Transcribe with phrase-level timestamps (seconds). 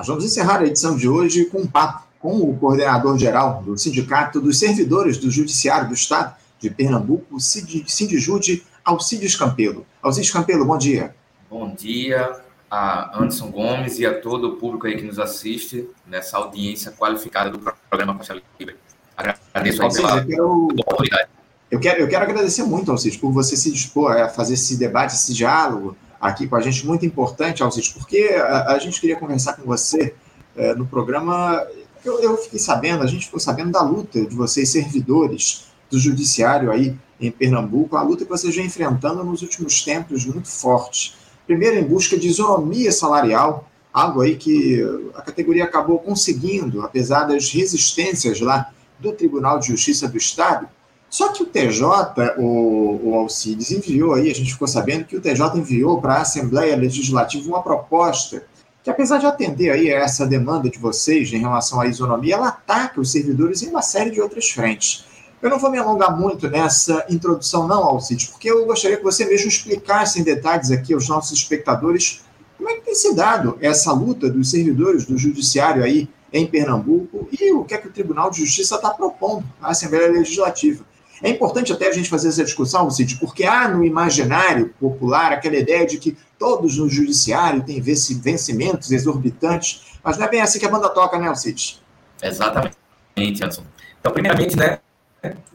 [0.00, 4.40] Nós vamos encerrar a edição de hoje com um papo com o coordenador-geral do Sindicato
[4.40, 9.86] dos Servidores do Judiciário do Estado de Pernambuco, Sindijude, Alcides Campelo.
[10.02, 11.14] Alcides Campelo, bom dia.
[11.50, 12.40] Bom dia
[12.70, 17.50] a Anderson Gomes e a todo o público aí que nos assiste nessa audiência qualificada
[17.50, 18.76] do programa Faixa Livre.
[19.14, 21.28] Agradeço aí pela, quero, oportunidade.
[21.70, 25.14] Eu quero, eu quero agradecer muito, Alcides, por você se dispor a fazer esse debate,
[25.14, 29.54] esse diálogo aqui com a gente, muito importante, Alcides, porque a, a gente queria conversar
[29.54, 30.14] com você
[30.56, 31.66] é, no programa
[32.04, 36.70] eu, eu fiquei sabendo, a gente ficou sabendo da luta de vocês, servidores do judiciário
[36.70, 41.14] aí em Pernambuco, a luta que vocês vem enfrentando nos últimos tempos muito forte.
[41.46, 44.82] Primeiro, em busca de isonomia salarial, algo aí que
[45.14, 50.68] a categoria acabou conseguindo, apesar das resistências lá do Tribunal de Justiça do Estado.
[51.10, 55.20] Só que o TJ, o, o Alcides, enviou aí, a gente ficou sabendo que o
[55.20, 58.44] TJ enviou para a Assembleia Legislativa uma proposta
[58.82, 62.48] que apesar de atender aí a essa demanda de vocês em relação à isonomia, ela
[62.48, 65.04] ataca os servidores em uma série de outras frentes.
[65.42, 69.24] Eu não vou me alongar muito nessa introdução, não, Alcides, porque eu gostaria que você
[69.24, 72.22] mesmo explicasse em detalhes aqui aos nossos espectadores
[72.56, 77.26] como é que tem se dado essa luta dos servidores do judiciário aí em Pernambuco
[77.32, 80.84] e o que é que o Tribunal de Justiça está propondo à Assembleia Legislativa.
[81.22, 85.56] É importante até a gente fazer essa discussão, Cid, porque há no imaginário popular aquela
[85.56, 90.66] ideia de que todos no judiciário têm vencimentos exorbitantes, mas não é bem assim que
[90.66, 91.82] a banda toca, né, Cid?
[92.22, 92.76] Exatamente,
[93.16, 93.64] Anderson.
[93.98, 94.78] Então, primeiramente, né,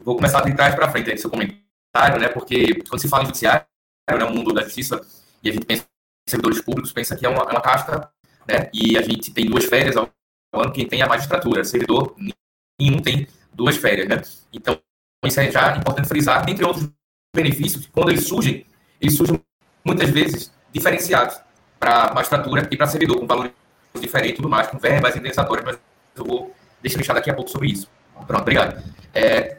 [0.04, 3.26] vou começar de trás para frente aí seu comentário, né, porque quando se fala em
[3.26, 3.66] judiciário,
[4.08, 5.00] no mundo da justiça,
[5.42, 8.08] e a gente pensa em servidores públicos, pensa que é uma, é uma casta,
[8.46, 10.08] né, e a gente tem duas férias ao
[10.54, 12.14] ano, quem tem a magistratura, servidor,
[12.80, 14.80] nenhum tem duas férias, né, então
[15.24, 16.88] isso é já importante frisar, dentre outros
[17.34, 18.66] benefícios, quando eles surgem,
[19.00, 19.40] eles surgem
[19.84, 21.38] muitas vezes diferenciados
[21.78, 23.52] para magistratura e para servidor, com valores
[24.00, 25.78] diferentes tudo mais, com verbas indenizatórias, mas
[26.16, 27.88] eu vou deixar deixar daqui a pouco sobre isso.
[28.26, 28.82] Pronto, obrigado.
[29.14, 29.58] É,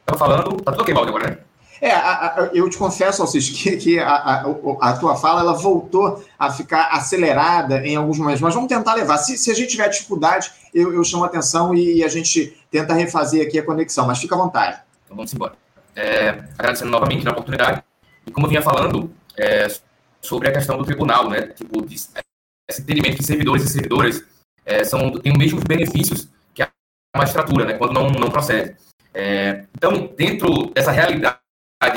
[0.00, 1.38] estava falando, tá tudo ok, Valdir, agora, né?
[1.80, 4.44] É, a, a, eu te confesso, Alcis, que, que a,
[4.80, 9.18] a, tua fala ela voltou a ficar acelerada em alguns momentos, mas vamos tentar levar.
[9.18, 12.56] Se, se a gente tiver dificuldade, eu, eu chamo a atenção e, e, a gente
[12.70, 14.80] tenta refazer aqui a conexão, mas fica à vontade.
[15.08, 15.56] Então vamos embora.
[15.96, 17.82] É, agradecendo novamente a oportunidade.
[18.26, 19.66] E como eu vinha falando é,
[20.20, 21.48] sobre a questão do tribunal, né?
[21.48, 24.22] Tipo, de, esse entendimento que servidores e servidoras
[24.66, 26.70] é, são, têm os mesmos benefícios que a
[27.16, 27.72] magistratura, né?
[27.78, 28.76] Quando não, não procede.
[29.14, 31.38] É, então, dentro dessa realidade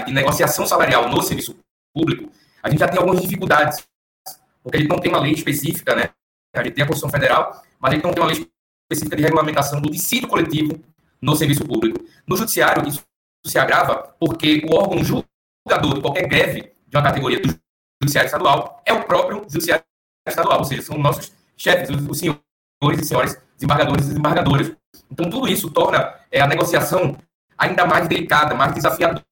[0.06, 1.58] de negociação salarial no serviço
[1.94, 2.32] público,
[2.64, 3.86] a gente já tem algumas dificuldades,
[4.64, 6.12] porque gente não tem uma lei específica, né?
[6.56, 8.48] A gente tem a Constituição Federal, mas gente não tem uma lei
[8.90, 10.82] específica de regulamentação do dissídio coletivo
[11.22, 12.04] no serviço público.
[12.28, 13.04] No judiciário, isso
[13.46, 17.48] se agrava porque o órgão julgador de qualquer greve de uma categoria do
[18.02, 19.84] judiciário estadual é o próprio judiciário
[20.28, 24.72] estadual, ou seja, são nossos chefes, os senhores e senhoras desembargadores e desembargadoras.
[25.10, 27.18] Então, tudo isso torna é, a negociação
[27.58, 29.24] ainda mais delicada, mais desafiadora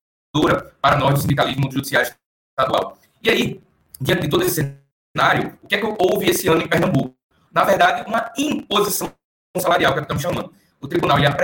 [0.79, 2.13] para nós do sindicalismo do judiciário
[2.51, 2.97] estadual.
[3.23, 3.61] E aí,
[3.99, 4.77] diante de todo esse
[5.15, 7.15] cenário, o que é que houve esse ano em Pernambuco?
[7.51, 9.11] Na verdade, uma imposição
[9.57, 10.53] salarial, que é estamos chamando.
[10.79, 11.35] O tribunal ia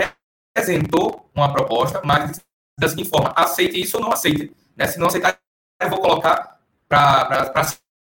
[0.56, 2.42] apresentou uma proposta, mas
[2.80, 4.56] da seguinte forma, aceite isso ou não aceite.
[4.76, 4.88] Né?
[4.88, 5.38] Se não aceitar,
[5.82, 7.64] eu vou colocar para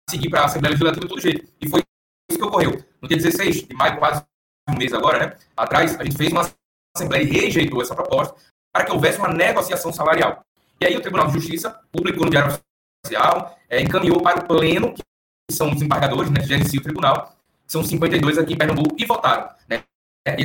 [0.10, 1.48] seguir para a Assembleia Legislativa de todo jeito.
[1.62, 1.82] E foi
[2.30, 2.84] isso que ocorreu.
[3.02, 4.24] No dia 16 de maio, quase
[4.70, 6.50] um mês agora, né, atrás, a gente fez uma
[6.96, 8.36] Assembleia e rejeitou essa proposta
[8.72, 10.46] para que houvesse uma negociação salarial.
[10.80, 12.60] E aí o Tribunal de Justiça publicou no Diário
[13.04, 17.36] Oficial, é, encaminhou para o Pleno, que são os embargadores, né, que gerenciam o tribunal,
[17.68, 19.84] são 52 aqui em Pernambuco, e votaram né,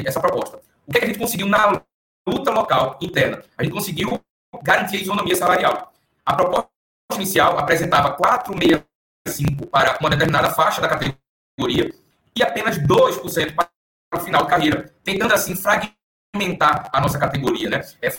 [0.07, 0.59] essa proposta.
[0.89, 1.83] O que, é que a gente conseguiu na
[2.27, 3.45] luta local interna?
[3.59, 4.19] A gente conseguiu
[4.63, 5.93] garantir a isonomia salarial.
[6.25, 6.71] A proposta
[7.13, 11.93] inicial apresentava 4,65 para uma determinada faixa da categoria
[12.35, 13.69] e apenas 2% para
[14.15, 17.87] o final de carreira, tentando assim fragmentar a nossa categoria, né?
[18.01, 18.11] É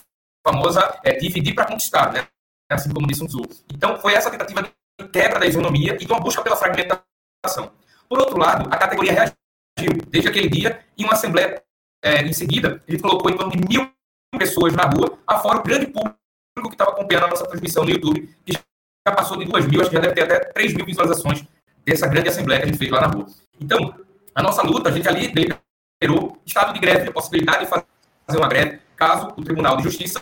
[0.48, 2.28] famosa é, dividir para conquistar, né?
[2.72, 3.50] Assim como disse o Zul.
[3.74, 7.72] Então, foi essa tentativa de quebra da isonomia e de uma busca pela fragmentação.
[8.08, 11.64] Por outro lado, a categoria reagiu desde aquele dia em uma assembleia
[12.04, 13.92] é, em seguida, ele colocou em torno de mil
[14.38, 16.16] pessoas na rua, afora o grande público
[16.64, 19.90] que estava acompanhando a nossa transmissão no YouTube, que já passou de duas mil, acho
[19.90, 21.44] que já deve ter até três mil visualizações
[21.86, 23.26] dessa grande assembleia que a gente fez lá na rua.
[23.60, 23.96] Então,
[24.36, 28.48] a nossa luta, a gente ali deliberou estado de greve, a possibilidade de fazer uma
[28.48, 30.22] greve, caso o Tribunal de Justiça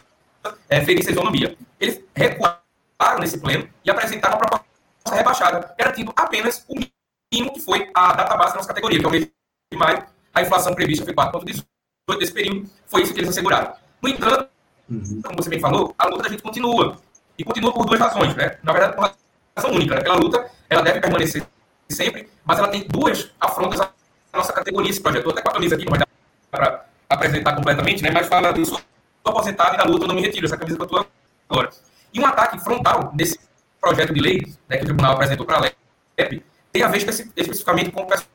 [0.69, 1.57] é, ferisse a isonomia.
[1.79, 7.89] Eles recuaram nesse pleno e apresentaram uma proposta rebaixada, garantindo apenas o mínimo que foi
[7.93, 9.25] a data base da nossa categoria, que é o mês
[9.71, 10.03] de maio,
[10.37, 13.73] a inflação prevista foi 4,18 desse período, foi isso que eles asseguraram.
[14.01, 14.49] No entanto,
[14.89, 15.21] uhum.
[15.23, 16.97] como você bem falou, a luta da gente continua.
[17.37, 18.57] E continua por duas razões, né?
[18.63, 19.13] Na verdade, por uma
[19.55, 19.95] razão única.
[19.95, 20.01] Né?
[20.01, 21.45] Aquela luta, ela deve permanecer
[21.89, 23.91] sempre, mas ela tem duas afrontas à
[24.33, 25.29] nossa categoria esse projeto.
[25.29, 26.07] Até quatro aqui, não vai dar
[26.49, 28.11] para apresentar completamente, né?
[28.11, 28.79] mas fala disso
[29.25, 31.05] aposentado e na luta eu não me retiro, essa camisa que eu estou
[31.49, 31.69] agora.
[32.13, 33.39] E um ataque frontal nesse
[33.79, 37.91] projeto de lei né, que o tribunal apresentou para a LEP tem a ver especificamente
[37.91, 38.27] com o pessoal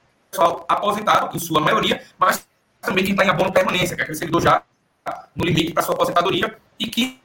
[0.68, 2.46] aposentado, em sua maioria, mas
[2.80, 4.62] também quem está em abono permanência, que é aquele servidor já
[5.34, 7.20] no limite para sua aposentadoria, e que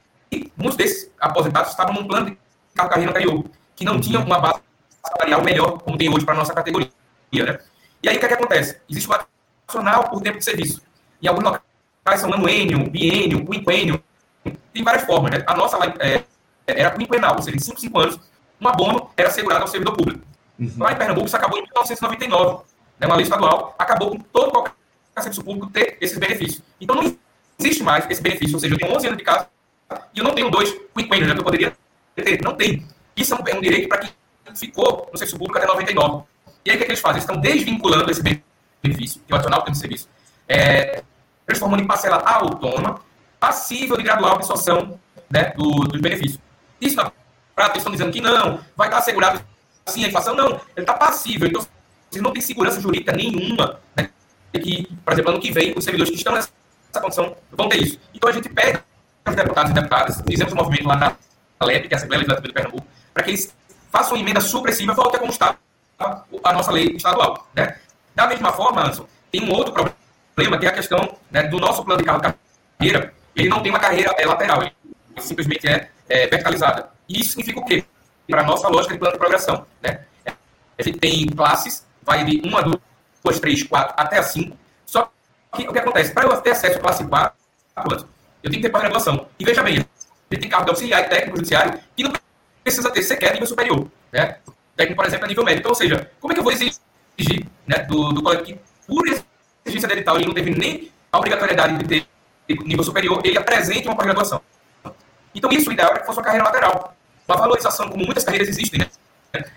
[0.56, 2.36] muitos desses aposentados estavam num plano de
[2.74, 3.44] carreira anterior,
[3.74, 4.60] que não tinham uma base
[5.04, 6.90] salarial melhor, como tem hoje para a nossa categoria.
[7.32, 7.58] Né?
[8.02, 8.80] E aí o que, é que acontece?
[8.88, 9.26] Existe uma
[9.66, 10.82] nacional por tempo de serviço.
[11.22, 14.02] Em alguns locais são anuênio, biênio, quinquênio,
[14.72, 15.30] tem várias formas.
[15.30, 15.44] Né?
[15.46, 16.24] A nossa é,
[16.66, 18.20] era quinquenal, ou seja, em 5, 5 anos,
[18.60, 20.24] um abono era assegurado ao servidor público.
[20.58, 20.72] Uhum.
[20.78, 22.64] Lá em Pernambuco, isso acabou em 1999.
[22.98, 23.06] Né?
[23.06, 24.72] Uma lei estadual acabou com todo qualquer
[25.18, 26.62] serviço público ter esses benefícios.
[26.80, 27.16] Então, não
[27.58, 28.54] existe mais esse benefício.
[28.54, 29.48] Ou seja, eu tenho 11 anos de casa
[30.14, 31.76] e eu não tenho dois quinquênios né, que eu poderia
[32.14, 32.42] ter.
[32.42, 32.86] Não tem.
[33.16, 34.10] Isso é um direito para quem
[34.54, 36.24] ficou no serviço público até 99.
[36.64, 37.20] E aí, o que, é que eles fazem?
[37.20, 40.08] Eles estão desvinculando esse benefício, que é o adicional tempo de serviço,
[40.46, 41.02] é,
[41.46, 43.00] transformando em parcela autônoma,
[43.40, 44.98] passível de gradual absorção
[45.30, 46.40] né, do, dos benefícios.
[46.80, 47.10] Isso na
[47.54, 49.40] prática, estão dizendo que não, vai estar assegurado
[49.86, 50.34] sim a inflação.
[50.34, 51.48] Não, ele está passível.
[51.48, 51.66] Então,
[52.10, 53.80] você não tem segurança jurídica nenhuma.
[53.96, 54.10] Né,
[54.52, 56.50] que, por exemplo, ano que vem, os servidores que estão nessa
[57.00, 58.00] condição vão ter isso.
[58.14, 58.82] Então, a gente pede
[59.24, 61.16] aos deputados e deputadas, fizemos um movimento lá na
[61.66, 63.54] LEP, que é a Assembleia Legislativa de Pernambuco, para que eles
[63.90, 65.56] façam uma emenda supressiva, volte como está
[65.98, 67.46] a nossa lei estadual.
[67.54, 67.76] Né?
[68.14, 69.72] Da mesma forma, Anderson, tem um outro
[70.34, 73.14] problema, que é a questão né, do nosso plano de carreira.
[73.34, 74.72] Ele não tem uma carreira é, lateral, ele
[75.18, 76.90] simplesmente é, é verticalizada.
[77.08, 77.84] E isso significa o quê?
[78.28, 79.66] Para a nossa lógica de plano de progressão.
[79.82, 80.00] Né?
[80.78, 84.56] A gente tem classes, vai de 1 a 2, 3, 4 até a 5.
[84.86, 85.10] Só
[85.54, 86.12] que o que acontece?
[86.12, 87.36] Para eu ter acesso à classe 4,
[87.76, 89.26] eu tenho que ter pós-graduação.
[89.38, 89.84] E veja bem,
[90.30, 92.12] ele tem cargo de auxiliar e técnico judiciário e não
[92.64, 93.86] precisa ter sequer nível superior.
[94.10, 94.38] Né?
[94.74, 95.60] técnico, por exemplo, é nível médio.
[95.60, 99.04] Então, ou seja, como é que eu vou exigir né, do, do colega que, por
[99.66, 102.06] exigência dele tal, ele não teve nem a obrigatoriedade de ter
[102.64, 104.40] nível superior, ele apresente uma pós-graduação.
[105.34, 106.94] Então, isso, o ideal é que fosse uma carreira lateral.
[107.26, 108.88] Uma valorização, como muitas carreiras existem, né?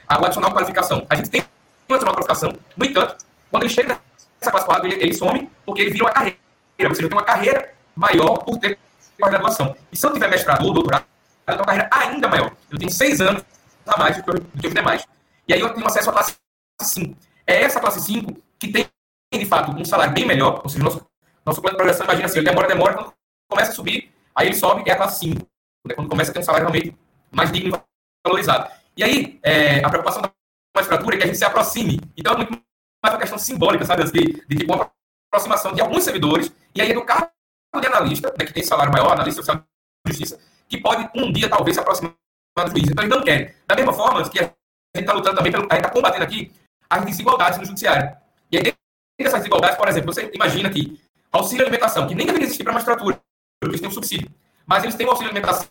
[0.08, 1.06] A adicional qualificação.
[1.10, 1.44] A gente tem
[1.92, 4.00] uma adicional qualificação, no entanto, quando ele chega
[4.40, 6.38] nessa classe 4, ele, ele some porque ele vira uma carreira.
[6.80, 8.80] Ou seja, tem uma carreira maior por ter
[9.20, 9.76] pós-graduação.
[9.92, 11.06] E se eu tiver mestrado ou doutorado,
[11.48, 12.52] eu tenho uma carreira ainda maior.
[12.72, 13.44] Eu tenho seis anos
[13.86, 15.06] a mais do que, eu, do demais.
[15.48, 16.36] E aí eu tenho acesso à classe
[16.82, 17.18] 5.
[17.46, 18.88] É essa classe 5 que tem,
[19.34, 20.62] de fato, um salário bem melhor.
[20.64, 21.06] Ou seja, nosso,
[21.46, 23.14] nosso plano de progressão, imagina assim, ele demora, demora, quando
[23.50, 25.48] começa a subir, aí ele sobe, é a classe 5.
[25.88, 25.96] Né?
[25.96, 26.98] Quando começa a ter um salário realmente
[27.32, 28.72] mais digno e valorizado.
[28.96, 30.32] E aí, é, a preocupação da
[30.76, 32.00] magistratura é que a gente se aproxime.
[32.16, 32.62] Então, é muito
[33.04, 34.04] mais uma questão simbólica, sabe?
[34.06, 34.92] De, de tipo, uma
[35.32, 37.32] aproximação de alguns servidores, e aí do cargo
[37.80, 39.64] de analista, né, que tem salário maior, analista social
[40.06, 42.90] de justiça, que pode um dia, talvez, se aproximar do juiz.
[42.90, 43.54] Então, eles não querem.
[43.68, 44.56] Da mesma forma que a gente
[44.96, 46.52] está lutando também, pelo, a gente está combatendo aqui
[46.90, 48.16] as desigualdades no judiciário.
[48.52, 48.80] E aí, dentro
[49.18, 51.00] dessas desigualdades, por exemplo, você imagina que
[51.32, 53.20] auxílio alimentação, que nem deveria existir para a magistratura,
[53.64, 54.30] eles têm um subsídio,
[54.66, 55.70] mas eles têm um auxílio alimentação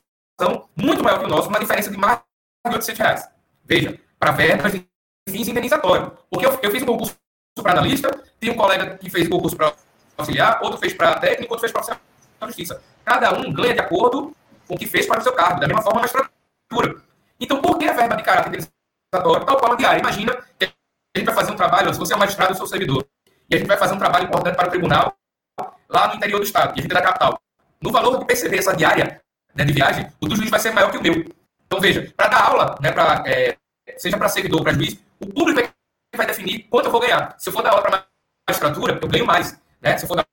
[0.74, 2.20] muito maior que o nosso, uma diferença de mais
[2.66, 3.28] de 800 reais.
[3.64, 4.89] Veja, para verbas de
[5.30, 6.10] fins indenizatórios.
[6.28, 7.16] Porque eu, eu fiz um concurso
[7.62, 9.72] para analista, tem um colega que fez concurso para
[10.16, 12.00] auxiliar, outro fez para técnico, outro fez para oficial
[12.46, 12.82] justiça.
[13.04, 14.34] Cada um ganha de acordo
[14.66, 17.02] com o que fez para o seu cargo, da mesma forma a magistratura.
[17.38, 20.00] Então, por que a verba de caráter indenizatório tal qual a diária?
[20.00, 22.66] Imagina que a gente vai fazer um trabalho, se você é um magistrado, eu sou
[22.66, 23.06] servidor,
[23.48, 25.16] e a gente vai fazer um trabalho importante para o tribunal
[25.88, 27.40] lá no interior do estado, e a gente é da capital.
[27.82, 29.20] No valor de perceber essa diária
[29.54, 31.24] né, de viagem, o do juiz vai ser maior que o meu.
[31.66, 33.56] Então, veja, para dar aula, né, pra, é,
[33.96, 35.70] seja para servidor ou para juiz, o público é
[36.16, 37.34] vai definir quanto eu vou ganhar.
[37.38, 38.04] Se eu for dar aula para
[38.48, 39.58] magistratura, eu ganho mais.
[39.80, 39.96] Né?
[39.96, 40.26] Se eu for dar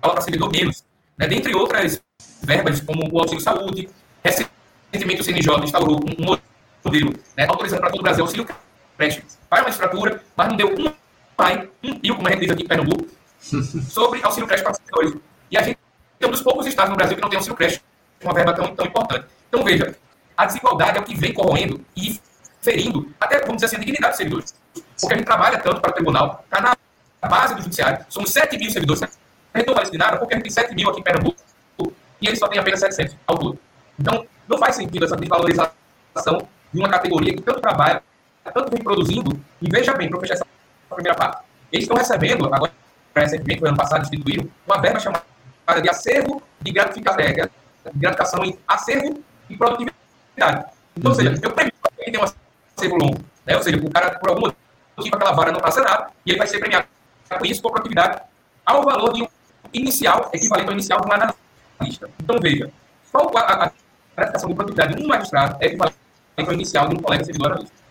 [0.00, 0.84] aula para servidor, menos.
[1.18, 1.26] Né?
[1.26, 2.00] Dentre outras
[2.42, 3.88] verbas, como o auxílio saúde,
[4.24, 6.38] recentemente o CNJ instaurou um
[6.84, 8.46] modelo né, autorizando para todo o Brasil auxílio
[8.96, 10.92] creche para a magistratura, mas não deu um
[11.36, 13.06] pai, um pio, como a gente diz aqui em Pernambuco,
[13.88, 15.20] sobre auxílio creche para servidores.
[15.50, 15.78] E a gente
[16.20, 17.80] é um dos poucos estados no Brasil que não tem auxílio creche,
[18.22, 19.26] uma verba tão, tão importante.
[19.48, 19.96] Então, veja,
[20.36, 22.20] a desigualdade é o que vem corroendo e
[22.62, 24.54] ferindo, até, vamos dizer assim, a dignidade dos servidores.
[24.98, 28.56] Porque a gente trabalha tanto para o tribunal, está na base do judiciário, somos 7
[28.56, 29.02] mil servidores.
[29.52, 31.36] A gente não nada porque a gente tem 7 mil aqui em Pernambuco
[32.20, 33.58] e eles só têm apenas 700 ao todo.
[33.98, 38.02] Então, não faz sentido essa desvalorização de uma categoria que tanto trabalha,
[38.54, 40.46] tanto vem produzindo, e veja bem, para fechar essa
[40.94, 42.72] primeira parte, eles estão recebendo, agora,
[43.14, 45.24] recentemente, no ano passado, instituíram, uma verba chamada
[45.82, 50.64] de acervo de gratificação, de gratificação em acervo e produtividade.
[50.96, 51.38] Então, ou seja, uhum.
[51.42, 51.72] eu premio
[52.04, 52.24] que tem um
[52.76, 53.56] acervo longo, né?
[53.56, 54.40] ou seja, o cara, por algum
[54.96, 56.86] motivo, aquela vara não passa nada, e ele vai ser premiado
[57.28, 58.22] com isso, com produtividade,
[58.64, 59.28] ao valor de um
[59.72, 62.10] inicial, equivalente ao inicial de um analista.
[62.22, 62.70] Então, veja,
[63.10, 63.72] qual a,
[64.16, 65.96] a, de produtividade de um magistrado é equivalente
[66.36, 67.82] ao inicial de um colega servidor analista.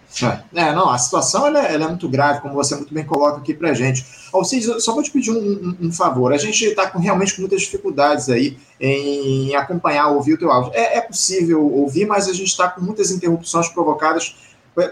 [0.53, 3.05] É, é, não, a situação ela é, ela é, muito grave, como você muito bem
[3.05, 4.05] coloca aqui para gente.
[4.33, 6.33] Alcides, só vou te pedir um, um, um favor.
[6.33, 10.73] A gente está com, realmente com muitas dificuldades aí em acompanhar, ouvir o teu áudio.
[10.73, 14.35] É, é possível ouvir, mas a gente está com muitas interrupções provocadas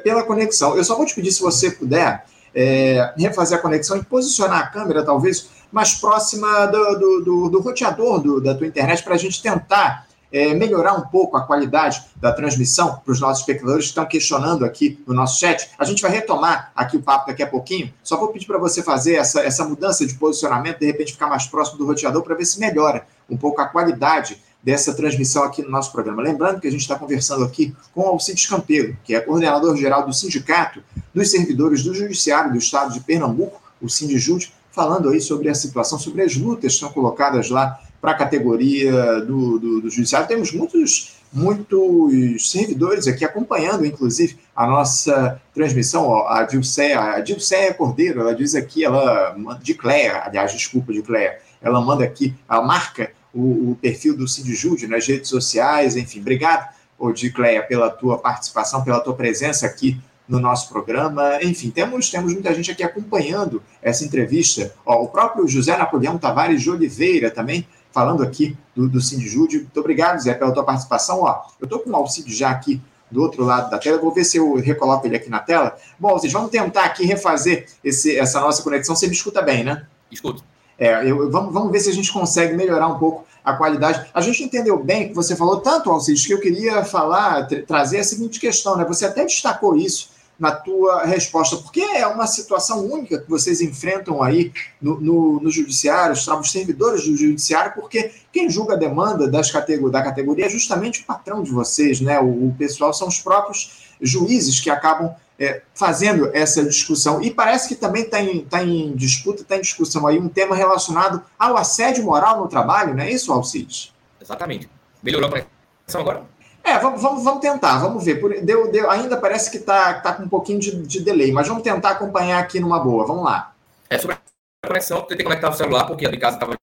[0.03, 0.75] pela conexão.
[0.75, 4.67] Eu só vou te pedir, se você puder, é, refazer a conexão e posicionar a
[4.67, 9.17] câmera, talvez, mais próxima do, do, do, do roteador do, da tua internet, para a
[9.17, 13.89] gente tentar é, melhorar um pouco a qualidade da transmissão para os nossos espectadores que
[13.89, 15.71] estão questionando aqui no nosso chat.
[15.77, 17.91] A gente vai retomar aqui o papo daqui a pouquinho.
[18.03, 21.45] Só vou pedir para você fazer essa, essa mudança de posicionamento, de repente ficar mais
[21.45, 25.69] próximo do roteador para ver se melhora um pouco a qualidade dessa transmissão aqui no
[25.69, 26.21] nosso programa.
[26.21, 30.13] Lembrando que a gente está conversando aqui com o Alcides Campeiro, que é coordenador-geral do
[30.13, 35.55] Sindicato dos Servidores do Judiciário do Estado de Pernambuco, o Sindjude, falando aí sobre a
[35.55, 40.27] situação, sobre as lutas que são colocadas lá para a categoria do, do, do, judiciário.
[40.27, 46.05] Temos muitos, muitos servidores aqui acompanhando, inclusive, a nossa transmissão.
[46.05, 51.01] Ó, a Dilceia, a Dilceia Cordeiro, ela diz aqui, ela de Cleia, aliás, desculpa, de
[51.01, 55.95] Cleia, ela manda aqui, ela marca o, o perfil do Cid Jude nas redes sociais,
[55.95, 61.39] enfim, obrigado, Odicleia, pela tua participação, pela tua presença aqui no nosso programa.
[61.41, 64.73] Enfim, temos, temos muita gente aqui acompanhando essa entrevista.
[64.85, 69.59] Ó, o próprio José Napoleão Tavares de Oliveira também falando aqui do, do Jude.
[69.59, 71.21] Muito obrigado, Zé, pela tua participação.
[71.21, 73.97] Ó, eu estou com o Alcide já aqui do outro lado da tela.
[73.97, 75.75] vou ver se eu recoloco ele aqui na tela.
[75.99, 78.95] Bom, vocês vamos tentar aqui refazer esse, essa nossa conexão.
[78.95, 79.87] Você me escuta bem, né?
[80.11, 80.43] Escuto.
[80.79, 84.09] É, eu, vamos, vamos ver se a gente consegue melhorar um pouco a qualidade.
[84.13, 88.03] A gente entendeu bem que você falou tanto, Alcides, que eu queria falar, trazer a
[88.03, 88.85] seguinte questão, né?
[88.85, 90.09] Você até destacou isso
[90.39, 95.51] na tua resposta, porque é uma situação única que vocês enfrentam aí no, no, no
[95.51, 100.49] judiciário, os servidores do judiciário, porque quem julga a demanda das categor da categoria é
[100.49, 102.21] justamente o patrão de vocês, né?
[102.21, 107.21] O, o pessoal são os próprios juízes que acabam é, fazendo essa discussão.
[107.21, 110.55] E parece que também está em, tá em disputa, está em discussão aí um tema
[110.55, 113.93] relacionado ao assédio moral no trabalho, não é isso, Alcides?
[114.21, 114.69] Exatamente.
[115.01, 116.23] Melhorou a conexão agora?
[116.61, 118.43] É, vamos, vamos, vamos tentar, vamos ver.
[118.43, 121.63] Deu, deu, ainda parece que está tá com um pouquinho de, de delay, mas vamos
[121.63, 123.07] tentar acompanhar aqui numa boa.
[123.07, 123.55] Vamos lá.
[123.89, 124.17] É sobre
[124.63, 126.55] a conexão, tentei conectar o celular, porque a de casa estava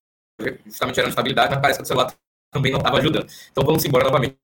[0.65, 2.13] justamente gerando estabilidade, mas parece que o celular
[2.51, 3.27] também não estava ajudando.
[3.51, 4.37] Então vamos embora novamente.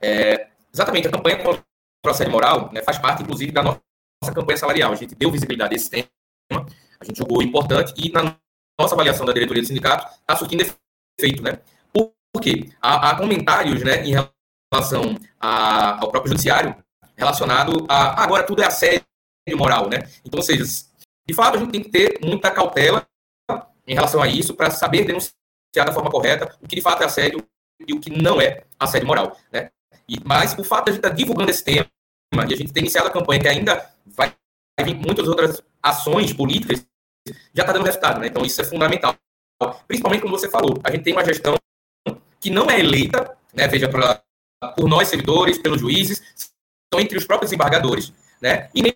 [0.00, 1.42] É, exatamente, a campanha
[2.04, 3.80] o assédio moral né, faz parte, inclusive, da nossa
[4.34, 4.92] campanha salarial.
[4.92, 6.08] A gente deu visibilidade a esse tema,
[7.00, 8.36] a gente julgou importante e na
[8.78, 10.64] nossa avaliação da diretoria do sindicato está surtindo
[11.18, 11.60] efeito, né?
[11.92, 12.70] Por quê?
[12.80, 14.14] Há, há comentários, né, em
[14.72, 16.74] relação a, ao próprio judiciário
[17.16, 19.04] relacionado a agora tudo é assédio
[19.54, 20.08] moral, né?
[20.24, 20.64] Então, ou seja,
[21.26, 23.06] de fato a gente tem que ter muita cautela
[23.86, 25.34] em relação a isso para saber denunciar
[25.76, 27.46] da forma correta o que de fato é assédio
[27.86, 29.70] e o que não é assédio moral, né?
[30.10, 31.86] E, mas o fato de a gente estar tá divulgando esse tema
[32.34, 34.34] e a gente ter iniciado a campanha que ainda vai
[34.84, 36.84] vir muitas outras ações políticas
[37.54, 38.26] já está dando resultado, né?
[38.26, 39.14] Então isso é fundamental.
[39.86, 41.54] Principalmente como você falou, a gente tem uma gestão
[42.40, 43.68] que não é eleita, né?
[43.68, 44.20] Veja para
[44.76, 46.20] por nós, servidores, pelos juízes,
[46.92, 48.68] são entre os próprios embargadores, né?
[48.74, 48.94] E nem,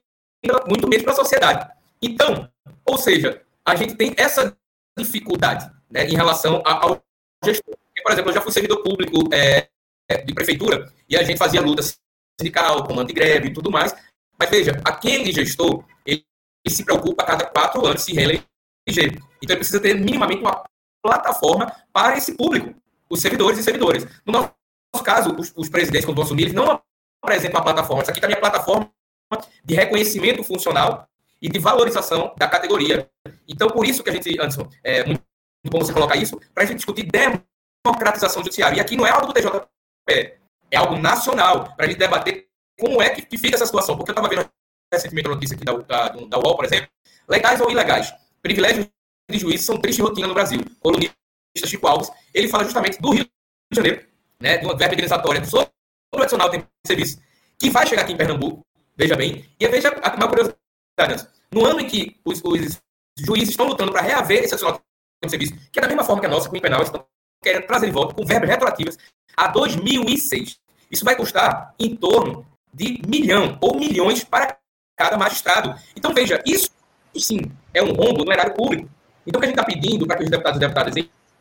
[0.67, 1.71] muito menos para a sociedade.
[2.03, 2.51] Então,
[2.85, 4.57] ou seja, a gente tem essa
[4.99, 7.03] dificuldade né, em relação ao
[7.45, 7.75] gestor.
[8.03, 9.69] Por exemplo, eu já fui servidor público é,
[10.25, 11.83] de prefeitura e a gente fazia luta
[12.39, 13.95] sindical, comando de greve e tudo mais.
[14.39, 16.25] Mas veja, aquele gestor, ele,
[16.69, 18.49] se preocupa a cada quatro anos se reeleger.
[18.87, 20.65] Então, ele precisa ter minimamente uma
[21.03, 22.75] plataforma para esse público,
[23.09, 24.07] os servidores e servidores.
[24.27, 26.81] No nosso caso, os, os presidentes, quando assumir, eles não
[27.23, 28.03] apresentam uma plataforma.
[28.03, 28.91] Isso aqui está minha plataforma
[29.65, 31.09] de reconhecimento funcional
[31.41, 33.09] e de valorização da categoria.
[33.47, 35.23] Então, por isso que a gente, Anderson, é muito
[35.71, 37.09] bom você colocar isso, para a gente discutir
[37.85, 38.77] democratização judiciária.
[38.77, 39.67] E aqui não é algo do TJP,
[40.11, 42.47] é algo nacional, para a gente debater
[42.79, 43.97] como é que, fica essa situação.
[43.97, 44.49] Porque eu estava vendo
[44.93, 46.89] recentemente a notícia aqui da, da, da UOL, por exemplo,
[47.29, 48.13] legais ou ilegais.
[48.43, 48.87] Privilégios
[49.31, 50.61] de juízes são triste rotina no Brasil.
[50.81, 51.15] Colunista
[51.65, 54.07] Chico Alves, ele fala justamente do Rio de Janeiro,
[54.41, 55.69] né, de uma verba indenizatória sobre
[56.15, 57.21] o adicional tempo de serviço,
[57.59, 58.63] que vai chegar aqui em Pernambuco,
[58.97, 62.81] veja bem, e veja uma curiosidade, no ano em que os, os
[63.19, 64.85] juízes estão lutando para reaver esse adicional tempo
[65.25, 67.07] de serviço, que é da mesma forma que a nossa, com o penal, estão
[67.43, 68.99] querendo trazer de volta com verbas retroativas
[69.37, 70.59] a 2006.
[70.91, 74.57] Isso vai custar em torno de milhão ou milhões para
[74.97, 75.75] cada magistrado.
[75.97, 76.71] Então, veja, isso
[77.17, 77.41] sim
[77.73, 78.89] é um rombo no erário público.
[79.27, 80.95] Então, o que a gente está pedindo para que os deputados e deputadas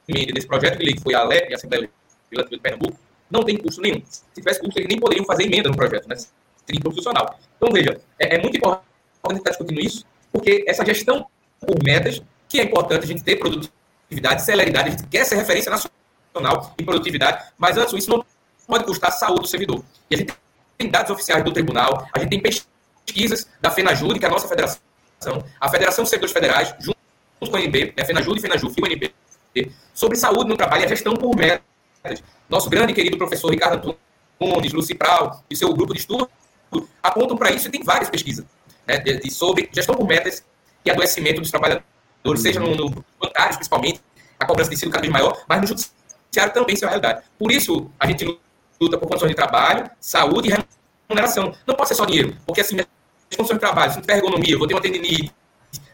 [0.07, 1.89] emendem nesse projeto de lei que foi a LEP, a Assembleia
[2.31, 4.01] Legislativa de Pernambuco, não tem custo nenhum.
[4.05, 6.15] Se tivesse custo, eles nem poderiam fazer emenda no projeto, né?
[6.15, 7.37] Seria profissional.
[7.57, 8.85] Então, veja, é, é muito importante
[9.23, 11.27] a gente estar discutindo isso, porque essa gestão
[11.59, 15.71] por metas, que é importante a gente ter produtividade, celeridade, a gente quer ser referência
[15.71, 16.02] nacional
[16.77, 18.25] em produtividade, mas antes isso não
[18.67, 19.83] pode custar a saúde do servidor.
[20.09, 20.33] E a gente
[20.77, 24.47] tem dados oficiais do tribunal, a gente tem pesquisas da FENAJUD, que é a nossa
[24.47, 24.79] federação,
[25.59, 26.97] a Federação de Servidores Federais, junto
[27.39, 29.13] com o NB, né, FENAJUD, FENAJUF e o NB,
[29.93, 31.61] sobre saúde no trabalho e a gestão por metas.
[32.49, 33.97] Nosso grande e querido professor Ricardo
[34.41, 36.29] Antunes, Luci Prau e seu grupo de estudo
[37.01, 38.45] apontam para isso e tem várias pesquisas
[38.87, 40.43] né, de, de, sobre gestão por metas
[40.83, 41.83] e adoecimento dos trabalhadores,
[42.37, 44.01] seja no, no bancário, principalmente,
[44.39, 46.02] a cobrança tem sido cada vez maior, mas no judiciário
[46.53, 47.23] também isso é uma realidade.
[47.37, 48.25] Por isso, a gente
[48.79, 50.53] luta por condições de trabalho, saúde e
[51.09, 51.55] remuneração.
[51.65, 54.53] Não pode ser só dinheiro, porque assim, as condições de trabalho, se não tiver ergonomia,
[54.53, 55.33] eu vou ter uma tendinite,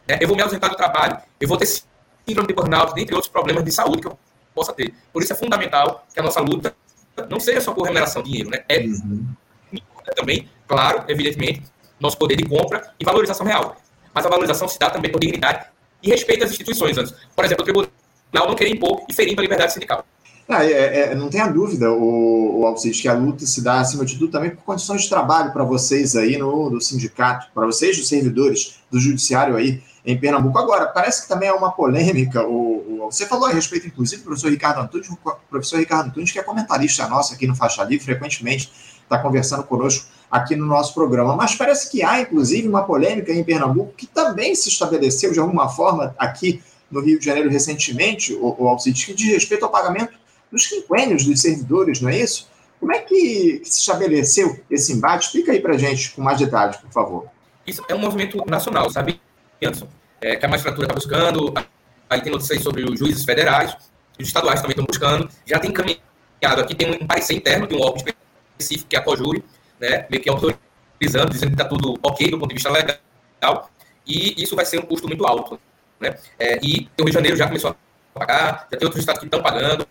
[0.07, 3.31] né, eu vou me ausentar do trabalho, eu vou ter síndrome de burnout, dentre outros
[3.31, 4.17] problemas de saúde que eu
[4.53, 4.93] possa ter.
[5.13, 6.75] Por isso é fundamental que a nossa luta
[7.29, 8.63] não seja só por remuneração, dinheiro, né?
[8.67, 9.25] É uhum.
[10.15, 11.63] também, claro, evidentemente,
[11.99, 13.75] nosso poder de compra e valorização real.
[14.13, 15.67] Mas a valorização se dá também por dignidade
[16.01, 16.95] e respeito às instituições.
[17.35, 17.91] Por exemplo, o tribunal
[18.33, 20.05] não querer impor e ferindo a liberdade sindical.
[20.51, 24.03] Ah, é, é, não tenha dúvida, o, o Alcides, que a luta se dá, acima
[24.03, 27.99] de tudo, também por condições de trabalho para vocês aí no, no sindicato, para vocês,
[27.99, 30.57] os servidores do judiciário aí em Pernambuco.
[30.57, 34.25] Agora, parece que também é uma polêmica, o, o, você falou a respeito, inclusive, do
[34.25, 38.03] professor Ricardo Antunes, o professor Ricardo Antunes, que é comentarista nosso aqui no Faixa Livre,
[38.03, 38.71] frequentemente
[39.03, 41.35] está conversando conosco aqui no nosso programa.
[41.35, 45.69] Mas parece que há, inclusive, uma polêmica em Pernambuco que também se estabeleceu de alguma
[45.69, 50.18] forma aqui no Rio de Janeiro recentemente, o, o Alcides, que diz respeito ao pagamento
[50.51, 52.49] dos quinquênios dos servidores, não é isso?
[52.79, 55.25] Como é que, se estabeleceu esse embate?
[55.25, 57.27] Explica aí para gente com mais detalhes, por favor.
[57.67, 59.19] Isso é um movimento nacional, sabe,
[59.61, 59.87] Anderson?
[60.21, 61.53] É, que a magistratura está buscando,
[62.09, 63.75] aí tem notícias sobre os juízes federais,
[64.19, 67.81] os estaduais também estão buscando, já tem encaminhado aqui, tem um parecer interno de um
[67.81, 68.03] órgão
[68.57, 69.43] específico, que é a COJURI,
[69.79, 73.69] né, meio que autorizando, dizendo que está tudo ok do ponto de vista legal,
[74.05, 75.59] e isso vai ser um custo muito alto.
[75.99, 76.17] Né?
[76.37, 79.27] É, e o Rio de Janeiro já começou a pagar, já tem outros estados que
[79.27, 79.87] estão pagando,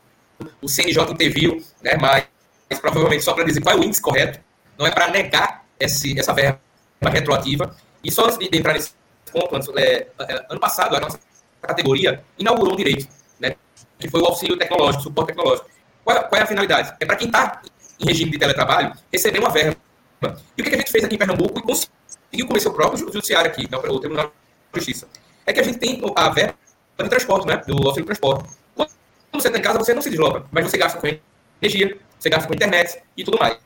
[0.60, 2.26] o CNJ interviu, né, mas,
[2.80, 4.40] provavelmente só para dizer qual é o índice correto,
[4.78, 6.60] não é para negar esse, essa verba
[7.02, 7.74] retroativa.
[8.02, 8.92] E só antes de entrar nesse
[9.32, 11.18] ponto, antes, é, é, ano passado, a nossa
[11.60, 13.08] categoria inaugurou um direito,
[13.40, 13.56] né,
[13.98, 15.68] que foi o auxílio tecnológico, suporte tecnológico.
[16.04, 16.94] Qual, qual é a finalidade?
[17.00, 17.60] É para quem está
[18.00, 19.76] em regime de teletrabalho receber uma verba.
[20.56, 23.50] E o que a gente fez aqui em Pernambuco e conseguiu convencer o próprio judiciário
[23.50, 24.26] aqui, né, o Tribunal
[24.72, 25.08] de Justiça,
[25.46, 26.54] é que a gente tem a verba
[26.98, 28.48] de transporte, né, do auxílio transporte.
[29.40, 31.06] Você está em casa, você não se desloca, mas você gasta com
[31.60, 33.58] energia, você gasta com internet e tudo mais.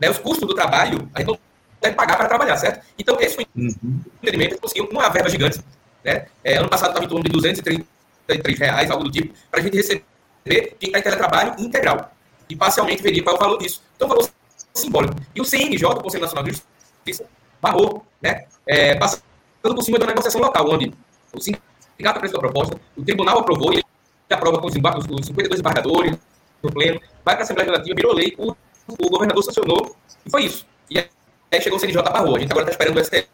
[0.00, 1.38] Né, os custos do trabalho, a gente não
[1.80, 2.84] deve pagar para trabalhar, certo?
[2.98, 4.00] Então, esse foi uhum.
[4.22, 5.60] entendimento, que conseguiu uma verba gigante.
[6.04, 6.26] Né?
[6.42, 9.76] É, ano passado estava em torno de 233 reais, algo do tipo, para a gente
[9.76, 10.04] receber
[10.44, 12.12] quem está em teletrabalho integral
[12.48, 13.82] e parcialmente veria qual é o valor disso.
[13.96, 14.30] Então, o valor
[14.74, 15.14] simbólico.
[15.34, 17.24] E o CNJ, o Conselho Nacional de Justiça,
[17.60, 19.22] barrou, né, é, passando
[19.62, 20.92] por cima da negociação local, onde
[21.32, 23.82] o sindicato apresentou a proposta, o tribunal aprovou, e
[24.30, 26.16] ele aprova com os, os 52 embargadores
[26.62, 28.54] no pleno, vai para a Assembleia Legislativa, virou lei, o,
[28.98, 30.66] o governador sancionou, e foi isso.
[30.88, 32.36] E aí chegou o CNJ barrou.
[32.36, 33.28] A gente agora está esperando o STF,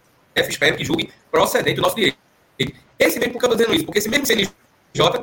[0.49, 2.17] espero que julgue procedente o nosso direito.
[2.99, 3.85] Esse mesmo, por que eu estou dizendo isso?
[3.85, 4.53] Porque esse mesmo CNJ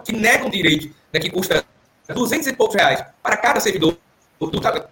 [0.05, 1.65] que nega um direito né, que custa
[2.07, 3.97] 200 e poucos reais para cada servidor
[4.39, 4.47] do,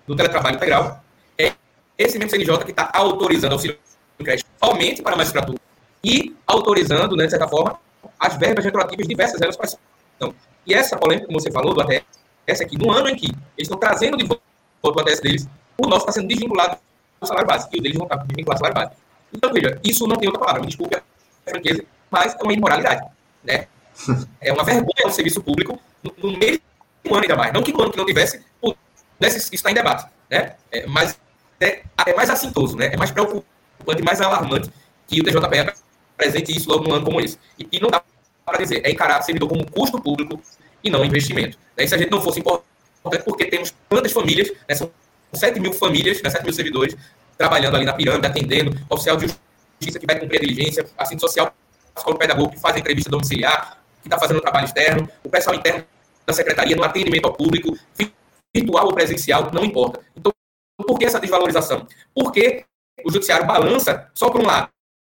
[0.08, 1.04] do teletrabalho integral,
[1.38, 1.54] é
[1.98, 3.78] esse mesmo CNJ que está autorizando auxílio
[4.24, 5.60] crédito somente para a magistratura
[6.04, 7.80] e autorizando, né, de certa forma,
[8.20, 9.68] as verbas retroativas diversas elas para
[10.16, 12.04] então, E essa polêmica, como você falou, do ATS,
[12.46, 14.40] essa aqui, no ano em que eles estão trazendo de volta
[14.84, 15.48] o ATS deles,
[15.78, 16.78] o nosso está sendo desvinculado
[17.20, 19.02] do salário básico, e o deles não está desvinculado do salário básico.
[19.34, 21.02] Então, veja, isso não tem outra palavra, me desculpe a
[21.50, 23.06] franqueza, mas é uma imoralidade,
[23.44, 23.68] né?
[24.40, 26.60] É uma vergonha ao serviço público no, no meio
[27.06, 27.54] um ano ainda mais.
[27.54, 30.56] Não que no ano que não tivesse, pudesse está em debate, né?
[30.72, 31.20] É, mas
[31.60, 32.88] é, é, mais assintoso, né?
[32.88, 34.72] É mais preocupante, mais alarmante
[35.08, 35.74] que o TJPE
[36.16, 37.38] apresente isso logo num ano como esse.
[37.58, 38.02] E, e não dá
[38.52, 40.42] para dizer, é encarar servidor como custo público
[40.84, 41.58] e não investimento.
[41.78, 44.92] E se a gente não fosse importante, porque temos tantas famílias, né, são
[45.34, 46.96] 7 mil famílias, né, 7 mil servidores,
[47.38, 51.54] trabalhando ali na pirâmide, atendendo, oficial de justiça que vai cumprir a diligência, assistente social,
[51.94, 55.56] psicólogo pedagogo que faz a entrevista domiciliar, que está fazendo o trabalho externo, o pessoal
[55.56, 55.84] interno
[56.26, 57.78] da secretaria, no atendimento ao público,
[58.54, 60.00] virtual ou presencial, não importa.
[60.16, 60.32] Então,
[60.78, 61.88] por que essa desvalorização?
[62.14, 62.66] Porque
[63.04, 64.70] o judiciário balança só para um lado,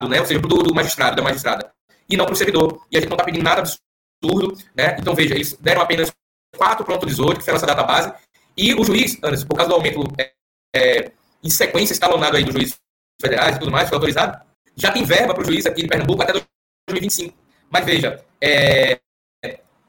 [0.07, 0.19] né?
[0.19, 1.71] ou seja, do, do magistrado, da magistrada,
[2.09, 2.85] e não para o servidor.
[2.91, 4.57] E a gente não está pedindo nada absurdo.
[4.75, 4.97] Né?
[4.99, 6.11] Então, veja, eles deram apenas
[6.57, 8.13] quatro pronto 18, que foi a nossa data base,
[8.57, 10.33] e o juiz, Anderson, por causa do aumento é,
[10.75, 11.11] é,
[11.43, 12.77] em sequência escalonado aí dos juízes
[13.21, 14.43] federais e tudo mais, foi autorizado,
[14.75, 17.37] já tem verba para o juiz aqui de Pernambuco até 2025.
[17.69, 18.99] Mas veja, é,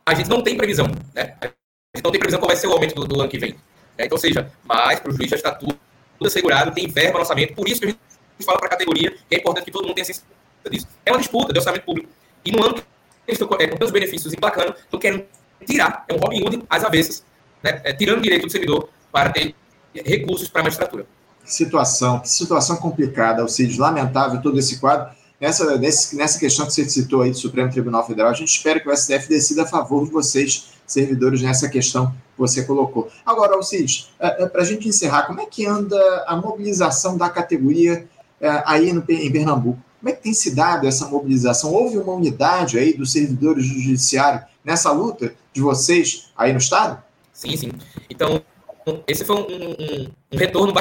[0.05, 1.37] a gente não tem previsão, né?
[1.41, 1.47] A
[1.97, 3.53] gente não tem previsão qual vai ser o aumento do, do ano que vem.
[3.97, 4.07] Né?
[4.07, 5.79] Então, seja, mas para o juiz já está tudo,
[6.19, 8.01] tudo assegurado, tem verba no orçamento, por isso que a gente
[8.45, 10.05] fala para a categoria que é importante que todo mundo tenha
[10.69, 10.87] disso.
[11.07, 12.09] É uma disputa de orçamento público.
[12.45, 12.83] E no ano que
[13.27, 15.25] eles estão é, com tantos benefícios emplacando, estão querendo
[15.67, 17.25] tirar, é um Robin Hood às avessas,
[17.63, 17.81] né?
[17.85, 19.55] É, tirando direito do servidor para ter
[19.95, 21.07] recursos para a magistratura.
[21.45, 25.15] que situação, que situação complicada, Alcides, lamentável todo esse quadro.
[25.41, 28.89] Nessa, nessa questão que você citou aí do Supremo Tribunal Federal, a gente espera que
[28.89, 33.11] o STF decida a favor de vocês, servidores, nessa questão que você colocou.
[33.25, 37.31] Agora, Alcides, é, é, para a gente encerrar, como é que anda a mobilização da
[37.31, 38.07] categoria
[38.39, 39.81] é, aí no, em Pernambuco?
[40.01, 41.73] Como é que tem se dado essa mobilização?
[41.73, 47.03] Houve uma unidade aí dos servidores do judiciário nessa luta de vocês aí no Estado?
[47.35, 47.71] Sim, sim.
[48.09, 48.43] Então,
[49.07, 50.73] esse foi um, um, um retorno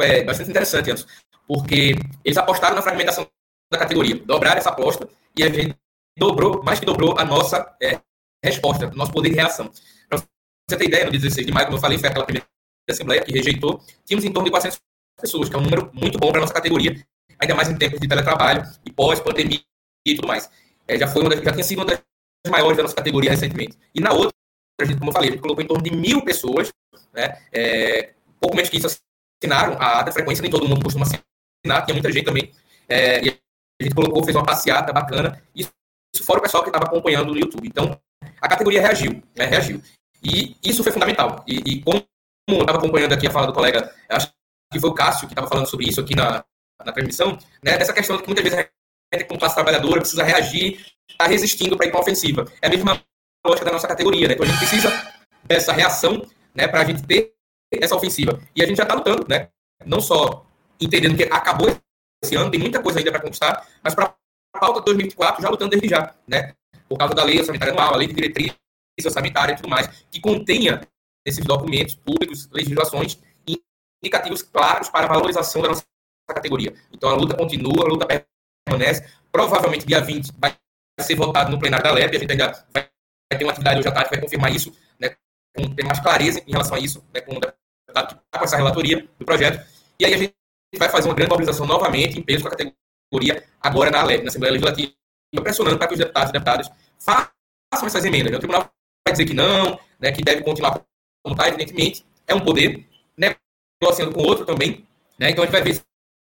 [0.00, 1.06] é, bastante interessante, Anderson,
[1.48, 3.26] porque eles apostaram na fragmentação
[3.72, 5.76] da categoria, dobraram essa aposta e a gente
[6.16, 8.00] dobrou, mais que dobrou, a nossa é,
[8.42, 9.68] resposta, nosso poder de reação.
[10.08, 10.22] Para
[10.70, 12.46] você ter ideia, no dia 16 de maio, como eu falei, foi aquela primeira
[12.88, 14.80] assembleia que rejeitou, tínhamos em torno de 400
[15.20, 17.04] pessoas, que é um número muito bom para a nossa categoria,
[17.38, 19.60] ainda mais em tempos de teletrabalho e pós-pandemia
[20.06, 20.50] e tudo mais.
[20.86, 22.00] É, já, foi uma das, já tinha sido uma das
[22.48, 23.78] maiores da nossa categoria recentemente.
[23.94, 24.32] E na outra,
[24.80, 26.72] a gente, como eu falei, a gente colocou em torno de mil pessoas,
[27.12, 31.84] né, é, pouco menos que isso assinaram a ata, frequência nem todo mundo costuma assinar,
[31.84, 32.50] tinha muita gente também,
[32.88, 33.28] é, e
[33.80, 35.70] a gente colocou, fez uma passeata bacana, isso,
[36.14, 37.66] isso fora o pessoal que estava acompanhando no YouTube.
[37.66, 37.98] Então,
[38.40, 39.80] a categoria reagiu, né, reagiu.
[40.22, 41.44] E isso foi fundamental.
[41.46, 42.04] E, e como
[42.48, 44.30] eu estava acompanhando aqui a fala do colega, acho
[44.72, 46.44] que foi o Cássio que estava falando sobre isso aqui na,
[46.84, 50.84] na transmissão, né, dessa questão que muitas vezes a gente, como classe trabalhadora, precisa reagir,
[51.08, 52.44] está resistindo para ir para a ofensiva.
[52.60, 53.02] É a mesma
[53.46, 54.34] lógica da nossa categoria, né?
[54.34, 57.34] Então a gente precisa dessa reação, né, para a gente ter
[57.72, 58.40] essa ofensiva.
[58.54, 59.48] E a gente já está lutando, né?
[59.84, 60.46] Não só
[60.80, 61.68] entendendo que acabou
[62.22, 64.14] esse ano, tem muita coisa ainda para conquistar, mas para
[64.54, 66.54] a pauta de 2024 já lutando desde já, né?
[66.88, 68.54] Por causa da lei orçamentária anual, a lei de diretriz
[69.04, 70.80] orçamentária e tudo mais, que contenha
[71.26, 73.18] esses documentos públicos, legislações
[74.02, 75.84] indicativos claros para a valorização da nossa
[76.32, 76.74] categoria.
[76.92, 78.06] Então a luta continua, a luta
[78.66, 79.04] permanece.
[79.30, 80.56] Provavelmente dia 20 vai
[81.00, 82.88] ser votado no plenário da LEP, a gente ainda vai
[83.36, 85.16] ter uma atividade hoje à tarde, vai confirmar isso, né,
[85.56, 88.44] com ter mais clareza em relação a isso, né, com o deputado que está com
[88.44, 89.66] essa relatoria do projeto.
[89.98, 90.34] E aí a gente
[90.78, 94.28] vai fazer uma grande mobilização novamente, em peso com a categoria, agora na LEP, na
[94.28, 94.92] Assembleia Legislativa,
[95.42, 98.32] pressionando para que os deputados e deputadas façam essas emendas.
[98.32, 98.70] O tribunal
[99.06, 100.80] vai dizer que não, né, que deve continuar
[101.24, 104.86] como está, evidentemente, é um poder, negociando com outro também,
[105.18, 105.80] né, então a gente vai ver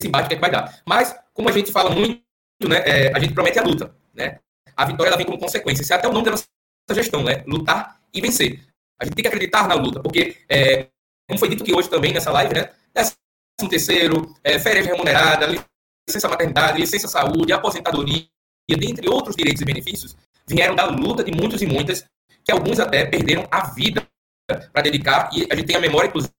[0.06, 0.80] embate que, é que vai dar.
[0.86, 2.22] Mas, como a gente fala muito,
[2.62, 4.38] né, é, a gente promete a luta, né,
[4.76, 6.46] a vitória ela vem como consequência, isso é até o nome da nossa
[6.92, 8.60] gestão, né, lutar e vencer.
[9.00, 10.88] A gente tem que acreditar na luta, porque, é,
[11.28, 13.16] como foi dito que hoje também nessa live, né, décimo
[13.68, 15.64] terceiro, é, férias remuneradas,
[16.08, 18.26] licença maternidade, licença saúde, aposentadoria,
[18.68, 22.04] dentre outros direitos e benefícios, vieram da luta de muitos e muitas,
[22.44, 24.06] que alguns até perderam a vida
[24.72, 26.32] para dedicar, e a gente tem a memória, inclusive,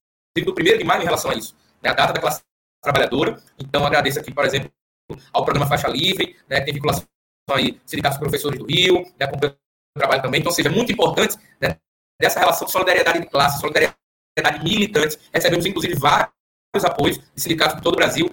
[0.45, 2.41] do primeiro de maio em relação a isso, né, a data da classe
[2.81, 3.41] trabalhadora.
[3.57, 4.71] Então, agradeço aqui, por exemplo,
[5.33, 7.05] ao programa Faixa Livre, né, que tem vinculação
[7.51, 9.51] aí, sindicatos professores do Rio, né, com o
[9.97, 10.39] trabalho também.
[10.39, 11.77] Então, seja muito importante né,
[12.19, 13.97] dessa relação de solidariedade de classe, solidariedade
[14.63, 15.17] militante.
[15.33, 16.31] Recebemos, inclusive, vários
[16.83, 18.29] apoios de sindicatos de todo o Brasil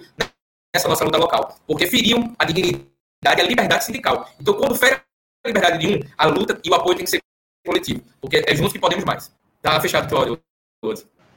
[0.73, 2.87] nessa nossa luta local, porque feriam a dignidade
[3.23, 4.29] e a liberdade sindical.
[4.39, 7.21] Então, quando fere a liberdade de um, a luta e o apoio tem que ser
[7.65, 9.35] coletivo, porque é juntos que podemos mais.
[9.61, 10.39] Tá fechado, Cláudio.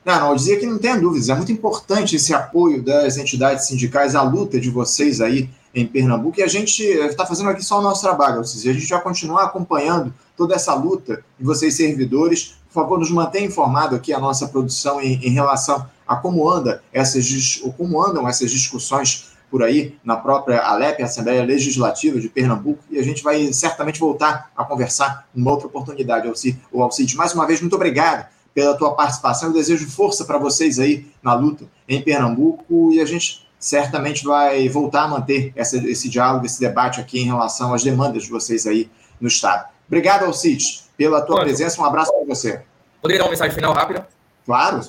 [0.04, 3.66] Não, não, eu dizia que não tenha dúvidas, é muito importante esse apoio das entidades
[3.66, 7.78] sindicais à luta de vocês aí em Pernambuco, e a gente está fazendo aqui só
[7.78, 11.76] o nosso trabalho, ou seja, a gente vai continuar acompanhando toda essa luta de vocês
[11.76, 12.54] servidores.
[12.72, 16.82] Por favor, nos mantenha informado aqui a nossa produção em, em relação a como anda
[16.92, 22.82] essas ou como andam essas discussões por aí na própria Alep, Assembleia Legislativa de Pernambuco,
[22.90, 27.16] e a gente vai certamente voltar a conversar numa outra oportunidade, Alcide.
[27.16, 29.48] Mais uma vez, muito obrigado pela tua participação.
[29.48, 34.68] Eu desejo força para vocês aí na luta em Pernambuco e a gente certamente vai
[34.68, 38.66] voltar a manter essa, esse diálogo, esse debate aqui em relação às demandas de vocês
[38.66, 39.68] aí no Estado.
[39.86, 41.80] Obrigado, Alcides, pela tua presença.
[41.80, 42.62] Um abraço para você.
[43.02, 44.08] Poderia dar uma mensagem final rápida?
[44.46, 44.80] Claro.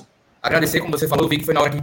[0.42, 1.80] Agradecer, como você falou, vi que foi na hora que